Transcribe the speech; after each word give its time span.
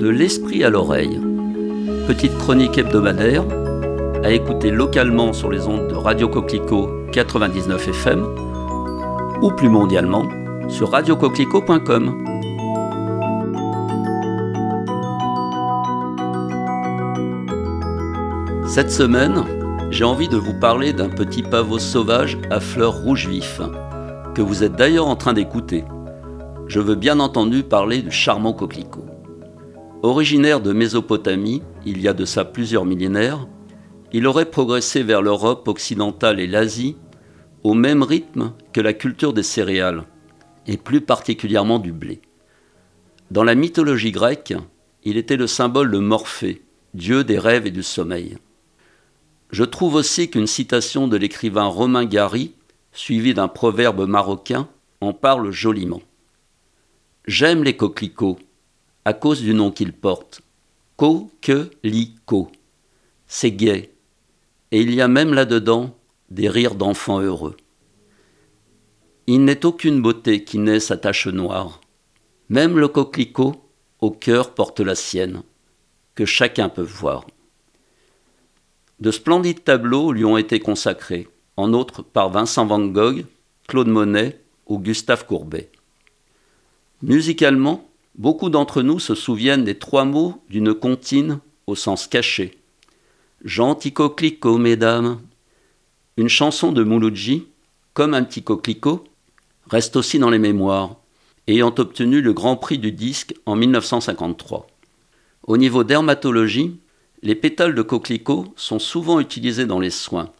De 0.00 0.08
l'esprit 0.08 0.64
à 0.64 0.70
l'oreille. 0.70 1.20
Petite 2.06 2.34
chronique 2.38 2.78
hebdomadaire 2.78 3.44
à 4.24 4.30
écouter 4.30 4.70
localement 4.70 5.34
sur 5.34 5.50
les 5.50 5.66
ondes 5.66 5.88
de 5.88 5.94
Radio 5.94 6.26
Coquelicot 6.26 6.88
99 7.12 7.88
FM 7.88 8.24
ou 9.42 9.50
plus 9.50 9.68
mondialement 9.68 10.26
sur 10.68 10.92
radiocoquelicot.com. 10.92 12.24
Cette 18.68 18.90
semaine, 18.90 19.44
j'ai 19.90 20.04
envie 20.04 20.28
de 20.28 20.38
vous 20.38 20.58
parler 20.58 20.94
d'un 20.94 21.10
petit 21.10 21.42
pavot 21.42 21.78
sauvage 21.78 22.38
à 22.48 22.60
fleurs 22.60 23.02
rouges 23.02 23.28
vifs, 23.28 23.60
que 24.34 24.40
vous 24.40 24.64
êtes 24.64 24.76
d'ailleurs 24.76 25.08
en 25.08 25.16
train 25.16 25.34
d'écouter. 25.34 25.84
Je 26.68 26.80
veux 26.80 26.94
bien 26.94 27.20
entendu 27.20 27.64
parler 27.64 28.00
du 28.00 28.10
charmant 28.10 28.54
coquelicot. 28.54 29.09
Originaire 30.02 30.62
de 30.62 30.72
Mésopotamie, 30.72 31.62
il 31.84 32.00
y 32.00 32.08
a 32.08 32.14
de 32.14 32.24
ça 32.24 32.46
plusieurs 32.46 32.86
millénaires, 32.86 33.46
il 34.14 34.26
aurait 34.26 34.50
progressé 34.50 35.02
vers 35.02 35.20
l'Europe 35.20 35.68
occidentale 35.68 36.40
et 36.40 36.46
l'Asie 36.46 36.96
au 37.64 37.74
même 37.74 38.02
rythme 38.02 38.54
que 38.72 38.80
la 38.80 38.94
culture 38.94 39.34
des 39.34 39.42
céréales, 39.42 40.04
et 40.66 40.78
plus 40.78 41.02
particulièrement 41.02 41.78
du 41.78 41.92
blé. 41.92 42.22
Dans 43.30 43.44
la 43.44 43.54
mythologie 43.54 44.10
grecque, 44.10 44.54
il 45.04 45.18
était 45.18 45.36
le 45.36 45.46
symbole 45.46 45.90
de 45.90 45.98
Morphée, 45.98 46.62
dieu 46.94 47.22
des 47.22 47.38
rêves 47.38 47.66
et 47.66 47.70
du 47.70 47.82
sommeil. 47.82 48.38
Je 49.50 49.64
trouve 49.64 49.96
aussi 49.96 50.30
qu'une 50.30 50.46
citation 50.46 51.08
de 51.08 51.18
l'écrivain 51.18 51.66
Romain 51.66 52.06
Gary, 52.06 52.54
suivie 52.92 53.34
d'un 53.34 53.48
proverbe 53.48 54.06
marocain, 54.06 54.66
en 55.02 55.12
parle 55.12 55.50
joliment. 55.50 56.00
J'aime 57.26 57.64
les 57.64 57.76
coquelicots, 57.76 58.38
à 59.04 59.12
cause 59.12 59.40
du 59.42 59.54
nom 59.54 59.70
qu'ils 59.70 59.92
portent. 59.92 60.42
Co, 60.96 61.30
que, 61.40 61.70
li, 61.82 62.14
co. 62.26 62.50
C'est 63.26 63.52
gai. 63.52 63.90
Et 64.72 64.80
il 64.80 64.94
y 64.94 65.00
a 65.00 65.08
même 65.08 65.34
là-dedans 65.34 65.96
des 66.28 66.48
rires 66.48 66.74
d'enfants 66.74 67.20
heureux. 67.20 67.56
Il 69.26 69.44
n'est 69.44 69.64
aucune 69.64 70.02
beauté 70.02 70.44
qui 70.44 70.58
n'ait 70.58 70.80
sa 70.80 70.96
tache 70.96 71.26
noire. 71.26 71.80
Même 72.48 72.78
le 72.78 72.88
coquelicot, 72.88 73.54
au 74.00 74.10
cœur, 74.10 74.54
porte 74.54 74.80
la 74.80 74.94
sienne, 74.94 75.42
que 76.14 76.24
chacun 76.24 76.68
peut 76.68 76.82
voir. 76.82 77.26
De 78.98 79.10
splendides 79.10 79.64
tableaux 79.64 80.12
lui 80.12 80.24
ont 80.24 80.36
été 80.36 80.60
consacrés, 80.60 81.28
en 81.56 81.72
outre 81.72 82.02
par 82.02 82.30
Vincent 82.30 82.66
van 82.66 82.80
Gogh, 82.80 83.24
Claude 83.68 83.88
Monet 83.88 84.40
ou 84.66 84.78
Gustave 84.78 85.26
Courbet. 85.26 85.70
Musicalement, 87.02 87.88
beaucoup 88.16 88.50
d'entre 88.50 88.82
nous 88.82 88.98
se 88.98 89.14
souviennent 89.14 89.64
des 89.64 89.78
trois 89.78 90.04
mots 90.04 90.42
d'une 90.48 90.74
comptine 90.74 91.40
au 91.66 91.74
sens 91.74 92.06
caché. 92.06 92.58
Gentil 93.44 93.92
coquelicot, 93.92 94.58
mesdames. 94.58 95.20
Une 96.16 96.28
chanson 96.28 96.72
de 96.72 96.82
Mouloudji, 96.82 97.46
comme 97.94 98.14
un 98.14 98.24
petit 98.24 98.42
coquelicot, 98.42 99.04
reste 99.70 99.96
aussi 99.96 100.18
dans 100.18 100.30
les 100.30 100.38
mémoires, 100.38 100.96
ayant 101.46 101.74
obtenu 101.78 102.20
le 102.20 102.32
Grand 102.32 102.56
Prix 102.56 102.78
du 102.78 102.92
disque 102.92 103.34
en 103.46 103.56
1953. 103.56 104.66
Au 105.46 105.56
niveau 105.56 105.84
dermatologie, 105.84 106.78
les 107.22 107.34
pétales 107.34 107.74
de 107.74 107.82
coquelicot 107.82 108.52
sont 108.56 108.78
souvent 108.78 109.20
utilisés 109.20 109.66
dans 109.66 109.80
les 109.80 109.90
soins. 109.90 110.30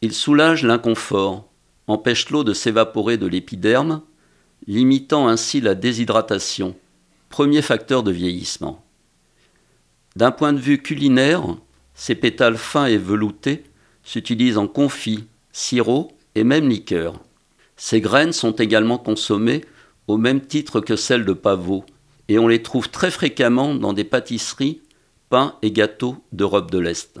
Ils 0.00 0.12
soulagent 0.12 0.64
l'inconfort, 0.64 1.48
empêchent 1.86 2.30
l'eau 2.30 2.44
de 2.44 2.52
s'évaporer 2.52 3.16
de 3.16 3.26
l'épiderme, 3.26 4.02
limitant 4.66 5.28
ainsi 5.28 5.60
la 5.60 5.74
déshydratation, 5.74 6.76
premier 7.28 7.62
facteur 7.62 8.02
de 8.02 8.10
vieillissement. 8.10 8.84
D'un 10.16 10.30
point 10.30 10.52
de 10.52 10.58
vue 10.58 10.82
culinaire, 10.82 11.42
ces 11.94 12.14
pétales 12.14 12.56
fins 12.56 12.86
et 12.86 12.98
veloutés 12.98 13.64
s'utilisent 14.02 14.58
en 14.58 14.66
confit, 14.66 15.26
sirop 15.52 16.12
et 16.34 16.44
même 16.44 16.68
liqueur. 16.68 17.20
Ces 17.76 18.00
graines 18.00 18.32
sont 18.32 18.52
également 18.52 18.98
consommées 18.98 19.64
au 20.06 20.16
même 20.16 20.40
titre 20.40 20.80
que 20.80 20.96
celles 20.96 21.24
de 21.24 21.32
pavot, 21.32 21.84
et 22.28 22.38
on 22.38 22.48
les 22.48 22.62
trouve 22.62 22.90
très 22.90 23.10
fréquemment 23.10 23.74
dans 23.74 23.92
des 23.92 24.04
pâtisseries 24.04 24.80
pain 25.28 25.54
et 25.62 25.70
gâteaux 25.70 26.16
d'Europe 26.32 26.70
de 26.70 26.78
l'Est. 26.78 27.20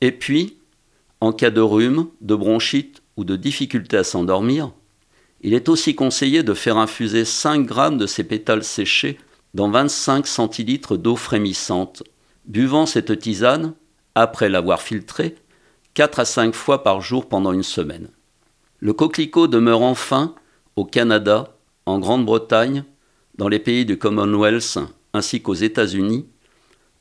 Et 0.00 0.12
puis, 0.12 0.58
en 1.20 1.32
cas 1.32 1.50
de 1.50 1.60
rhume, 1.60 2.08
de 2.20 2.34
bronchite 2.34 3.02
ou 3.16 3.24
de 3.24 3.36
difficulté 3.36 3.96
à 3.96 4.04
s'endormir, 4.04 4.72
il 5.42 5.54
est 5.54 5.68
aussi 5.68 5.94
conseillé 5.94 6.42
de 6.42 6.54
faire 6.54 6.76
infuser 6.76 7.24
5 7.24 7.66
grammes 7.66 7.98
de 7.98 8.06
ces 8.06 8.24
pétales 8.24 8.64
séchés 8.64 9.18
dans 9.54 9.70
25 9.70 10.26
centilitres 10.26 10.96
d'eau 10.96 11.16
frémissante, 11.16 12.02
buvant 12.46 12.86
cette 12.86 13.18
tisane, 13.18 13.74
après 14.14 14.48
l'avoir 14.48 14.80
filtrée, 14.82 15.34
4 15.94 16.20
à 16.20 16.24
5 16.24 16.54
fois 16.54 16.82
par 16.82 17.00
jour 17.00 17.28
pendant 17.28 17.52
une 17.52 17.62
semaine. 17.62 18.08
Le 18.80 18.92
coquelicot 18.92 19.46
demeure 19.46 19.82
enfin 19.82 20.34
au 20.76 20.84
Canada, 20.84 21.56
en 21.86 21.98
Grande-Bretagne, 21.98 22.84
dans 23.36 23.48
les 23.48 23.58
pays 23.58 23.84
du 23.84 23.98
Commonwealth 23.98 24.78
ainsi 25.14 25.42
qu'aux 25.42 25.54
États-Unis 25.54 26.26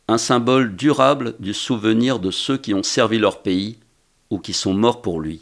un 0.08 0.18
symbole 0.18 0.76
durable 0.76 1.36
du 1.40 1.54
souvenir 1.54 2.20
de 2.20 2.32
ceux 2.32 2.58
qui 2.58 2.74
ont 2.74 2.84
servi 2.84 3.18
leur 3.18 3.42
pays 3.42 3.78
ou 4.30 4.40
qui 4.40 4.52
sont 4.52 4.74
morts 4.74 5.02
pour 5.02 5.22
lui. 5.22 5.42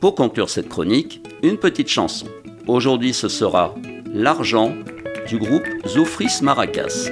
Pour 0.00 0.14
conclure 0.14 0.48
cette 0.48 0.68
chronique, 0.68 1.26
une 1.42 1.58
petite 1.58 1.88
chanson. 1.88 2.26
Aujourd'hui 2.68 3.12
ce 3.12 3.28
sera 3.28 3.74
L'argent 4.14 4.72
du 5.26 5.38
groupe 5.38 5.66
Zoufris 5.86 6.40
Maracas. 6.40 7.10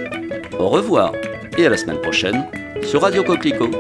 Au 0.61 0.69
revoir 0.69 1.13
et 1.59 1.67
à 1.67 1.71
la 1.71 1.77
semaine 1.77 2.01
prochaine 2.01 2.47
sur 2.83 3.03
Radio 3.03 3.25
Coquelicot. 3.25 3.71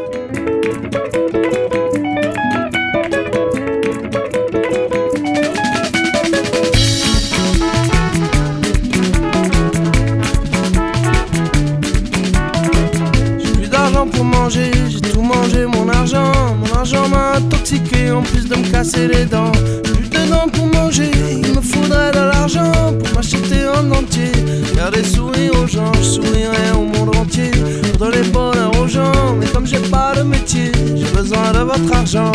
Mon 16.86 16.92
argent 16.92 17.08
m'a 17.08 17.32
intoxiqué 17.38 18.12
en 18.12 18.22
plus 18.22 18.48
de 18.48 18.54
me 18.54 18.70
casser 18.70 19.08
les 19.08 19.24
dents. 19.24 19.50
Plus 19.82 20.08
de 20.08 20.30
dents 20.30 20.46
pour 20.52 20.66
manger, 20.66 21.10
il 21.32 21.52
me 21.52 21.60
faudrait 21.60 22.12
de 22.12 22.18
l'argent 22.18 22.70
pour 22.96 23.12
m'acheter 23.12 23.66
en 23.66 23.90
entier. 23.90 24.30
Faire 24.72 24.92
des 24.92 25.02
sourires 25.02 25.50
aux 25.60 25.66
gens, 25.66 25.92
je 25.98 26.02
sourirais 26.04 26.70
au 26.76 26.82
monde 26.82 27.16
entier. 27.16 27.50
Pour 27.98 28.06
donner 28.06 28.22
bonheur 28.28 28.70
aux 28.80 28.86
gens, 28.86 29.34
mais 29.36 29.46
comme 29.46 29.66
j'ai 29.66 29.80
pas 29.80 30.14
de 30.14 30.22
métier, 30.22 30.70
j'ai 30.94 31.10
besoin 31.10 31.50
de 31.52 31.58
votre 31.58 31.92
argent. 31.92 32.30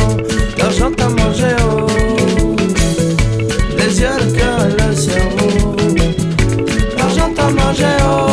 L'argent 0.57 0.91
t'a 0.91 1.07
mangé, 1.07 1.55
oh. 1.71 1.87
Les 3.77 4.01
yeux, 4.01 4.09
le 4.19 4.37
cœur 4.37 4.65
et 4.65 4.89
le 4.89 4.95
cerveau. 4.95 5.75
L'argent 6.97 7.31
t'a 7.33 7.49
mangé, 7.51 7.85
oh 8.03 8.31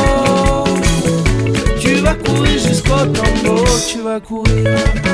vas 2.09 2.15
courir 2.15 2.59
jusqu'au 2.59 3.05
tombeau, 3.13 3.65
tu 3.91 4.01
vas 4.03 4.21
courir. 4.21 5.08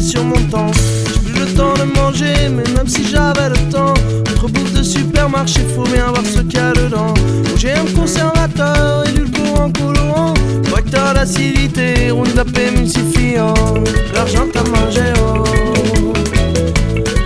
Sur 0.00 0.24
mon 0.24 0.40
temps 0.50 0.70
le 1.38 1.46
temps 1.54 1.74
de 1.74 1.84
manger, 1.98 2.48
mais 2.50 2.64
même 2.74 2.88
si 2.88 3.06
j'avais 3.06 3.48
le 3.50 3.70
temps, 3.70 3.94
notre 4.26 4.48
bouffe 4.48 4.72
de 4.72 4.82
supermarché, 4.82 5.60
faut 5.74 5.84
bien 5.84 6.06
voir 6.06 6.24
ce 6.24 6.40
qu'il 6.40 6.54
y 6.54 6.58
a 6.58 6.72
dedans. 6.72 7.14
J'ai 7.56 7.72
un 7.72 7.86
conservateur, 7.86 9.06
édulcorant, 9.08 9.70
colorant, 9.70 10.34
correcteur 10.68 11.14
d'acidité, 11.14 12.10
Roundup 12.10 12.56
émulsifiant. 12.58 13.54
L'argent 14.14 14.46
t'a 14.52 14.64
mangé, 14.64 15.12
oh. 15.22 15.44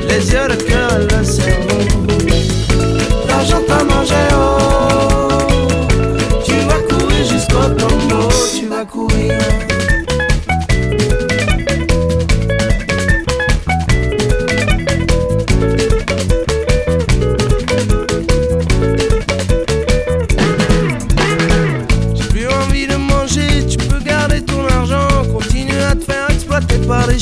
Les 0.08 0.32
yeux, 0.32 0.48
le 0.48 0.56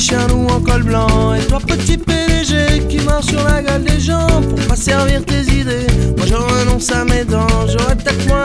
chiens 0.01 0.27
ou 0.33 0.47
en 0.47 0.59
col 0.59 0.83
blanc. 0.83 1.35
Et 1.35 1.45
toi, 1.45 1.59
petit 1.59 1.97
PDG 1.97 2.87
qui 2.89 2.99
marche 3.01 3.27
sur 3.27 3.43
la 3.43 3.61
gueule 3.61 3.83
des 3.83 3.99
gens 3.99 4.27
pour 4.49 4.59
pas 4.67 4.75
servir 4.75 5.23
tes 5.23 5.41
idées. 5.41 5.85
Moi, 6.17 6.25
je 6.25 6.33
renonce 6.33 6.91
à 6.91 7.05
mes 7.05 7.23
dents. 7.23 7.67
J'aurais 7.67 7.95
peut-être 7.95 8.27
moins 8.27 8.40